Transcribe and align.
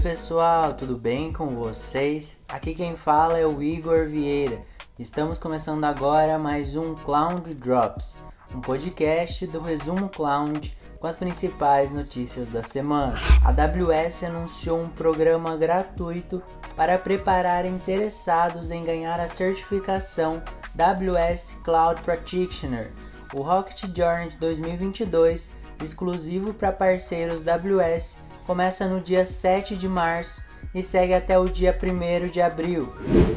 pessoal, 0.00 0.74
tudo 0.74 0.96
bem 0.96 1.32
com 1.32 1.56
vocês? 1.56 2.40
Aqui 2.48 2.72
quem 2.72 2.94
fala 2.96 3.36
é 3.36 3.44
o 3.44 3.60
Igor 3.60 4.06
Vieira. 4.06 4.62
Estamos 4.96 5.38
começando 5.38 5.82
agora 5.82 6.38
mais 6.38 6.76
um 6.76 6.94
Cloud 6.94 7.52
Drops, 7.54 8.16
um 8.54 8.60
podcast 8.60 9.44
do 9.48 9.60
Resumo 9.60 10.08
Cloud 10.08 10.72
com 11.00 11.06
as 11.08 11.16
principais 11.16 11.90
notícias 11.90 12.48
da 12.48 12.62
semana. 12.62 13.14
A 13.44 13.48
AWS 13.48 14.22
anunciou 14.22 14.80
um 14.80 14.88
programa 14.88 15.56
gratuito 15.56 16.40
para 16.76 16.96
preparar 16.96 17.66
interessados 17.66 18.70
em 18.70 18.84
ganhar 18.84 19.18
a 19.18 19.28
certificação 19.28 20.40
AWS 20.78 21.56
Cloud 21.64 22.00
Practitioner, 22.02 22.92
o 23.34 23.42
Rocket 23.42 23.84
Journey 23.94 24.30
2022, 24.38 25.50
exclusivo 25.82 26.54
para 26.54 26.70
parceiros 26.70 27.42
AWS 27.46 28.31
começa 28.46 28.86
no 28.86 29.00
dia 29.00 29.24
7 29.24 29.76
de 29.76 29.88
março 29.88 30.42
e 30.74 30.82
segue 30.82 31.14
até 31.14 31.38
o 31.38 31.48
dia 31.48 31.76
1 31.80 32.28
de 32.28 32.40
abril. 32.40 32.92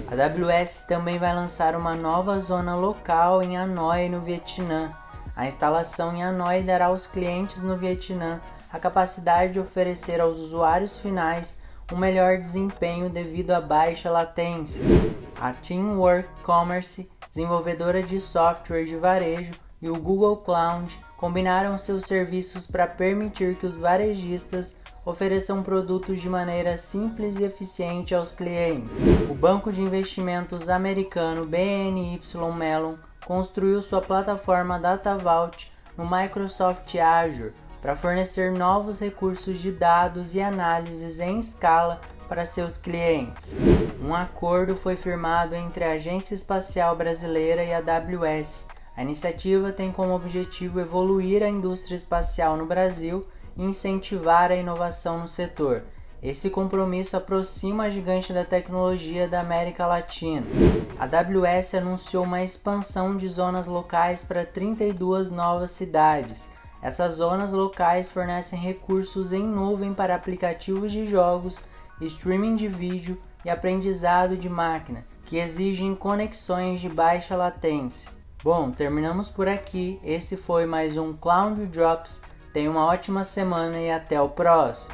A 0.07 0.13
AWS 0.13 0.85
também 0.87 1.17
vai 1.17 1.33
lançar 1.33 1.75
uma 1.75 1.95
nova 1.95 2.39
zona 2.39 2.75
local 2.75 3.43
em 3.43 3.57
Hanoi, 3.57 4.09
no 4.09 4.21
Vietnã. 4.21 4.93
A 5.35 5.47
instalação 5.47 6.15
em 6.15 6.23
Hanoi 6.23 6.63
dará 6.63 6.87
aos 6.87 7.07
clientes 7.07 7.61
no 7.61 7.77
Vietnã 7.77 8.39
a 8.71 8.79
capacidade 8.79 9.53
de 9.53 9.59
oferecer 9.59 10.19
aos 10.19 10.37
usuários 10.37 10.97
finais 10.99 11.59
um 11.93 11.97
melhor 11.97 12.37
desempenho 12.37 13.09
devido 13.09 13.51
à 13.51 13.61
baixa 13.61 14.09
latência. 14.09 14.81
A 15.39 15.53
Teamwork 15.53 16.27
Commerce, 16.41 17.09
desenvolvedora 17.27 18.01
de 18.01 18.19
software 18.19 18.85
de 18.85 18.95
varejo, 18.95 19.53
e 19.85 19.89
o 19.89 20.01
Google 20.01 20.37
Cloud 20.37 20.99
combinaram 21.15 21.77
seus 21.77 22.05
serviços 22.05 22.65
para 22.65 22.87
permitir 22.87 23.55
que 23.55 23.67
os 23.67 23.77
varejistas 23.77 24.75
ofereçam 25.05 25.61
produtos 25.61 26.19
de 26.19 26.27
maneira 26.27 26.75
simples 26.75 27.37
e 27.37 27.43
eficiente 27.43 28.15
aos 28.15 28.31
clientes. 28.31 28.89
O 29.29 29.35
banco 29.35 29.71
de 29.71 29.83
investimentos 29.83 30.69
americano 30.69 31.45
BNY 31.45 32.19
Mellon 32.57 32.95
construiu 33.23 33.79
sua 33.81 34.01
plataforma 34.01 34.79
DataVault 34.79 35.71
no 35.95 36.09
Microsoft 36.09 36.95
Azure 36.95 37.53
para 37.79 37.95
fornecer 37.95 38.51
novos 38.51 38.99
recursos 38.99 39.59
de 39.59 39.71
dados 39.71 40.33
e 40.33 40.41
análises 40.41 41.19
em 41.19 41.39
escala 41.39 42.01
para 42.27 42.43
seus 42.43 42.75
clientes. 42.75 43.55
Um 44.01 44.15
acordo 44.15 44.75
foi 44.75 44.95
firmado 44.95 45.53
entre 45.53 45.83
a 45.83 45.91
Agência 45.91 46.33
Espacial 46.33 46.95
Brasileira 46.95 47.63
e 47.63 47.71
a 47.71 47.77
AWS. 47.77 48.65
A 48.97 49.01
iniciativa 49.01 49.73
tem 49.73 49.91
como 49.91 50.15
objetivo 50.15 50.79
evoluir 50.79 51.43
a 51.43 51.49
indústria 51.49 51.95
espacial 51.95 52.55
no 52.55 52.65
Brasil 52.65 53.27
e 53.57 53.63
incentivar 53.63 54.51
a 54.51 54.55
inovação 54.55 55.19
no 55.19 55.27
setor. 55.27 55.83
Esse 56.23 56.49
compromisso 56.49 57.17
aproxima 57.17 57.83
a 57.83 57.89
gigante 57.89 58.31
da 58.31 58.45
tecnologia 58.45 59.27
da 59.27 59.41
América 59.41 59.85
Latina. 59.85 60.45
A 60.97 61.03
AWS 61.03 61.75
anunciou 61.75 62.23
uma 62.23 62.41
expansão 62.41 63.17
de 63.17 63.27
zonas 63.27 63.67
locais 63.67 64.23
para 64.23 64.45
32 64.45 65.29
novas 65.29 65.71
cidades. 65.71 66.49
Essas 66.81 67.15
zonas 67.15 67.51
locais 67.51 68.09
fornecem 68.09 68.57
recursos 68.57 69.33
em 69.33 69.43
nuvem 69.43 69.93
para 69.93 70.15
aplicativos 70.15 70.91
de 70.91 71.05
jogos, 71.05 71.61
streaming 71.99 72.55
de 72.55 72.69
vídeo 72.69 73.21
e 73.43 73.49
aprendizado 73.49 74.37
de 74.37 74.49
máquina, 74.49 75.05
que 75.25 75.37
exigem 75.37 75.93
conexões 75.93 76.79
de 76.79 76.87
baixa 76.87 77.35
latência. 77.35 78.09
Bom, 78.45 78.69
terminamos 78.69 79.27
por 79.27 79.47
aqui. 79.47 79.99
Esse 80.03 80.37
foi 80.37 80.67
mais 80.67 80.97
um 80.97 81.13
Cloud 81.13 81.65
Drops 81.65 82.21
Tenha 82.53 82.69
uma 82.69 82.85
ótima 82.85 83.23
semana 83.23 83.79
e 83.79 83.89
até 83.89 84.21
o 84.21 84.29
próximo! 84.29 84.93